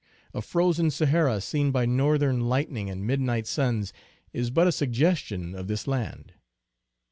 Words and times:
A 0.33 0.41
frozen 0.41 0.89
Sahara 0.89 1.39
seen 1.41 1.69
by 1.71 1.85
Northern 1.85 2.49
lightning 2.49 2.89
and 2.89 3.05
midnight 3.05 3.45
suns 3.45 3.93
is 4.33 4.49
but 4.49 4.65
a 4.65 4.71
suggestion 4.71 5.53
of 5.53 5.67
this 5.67 5.85
land. 5.85 6.33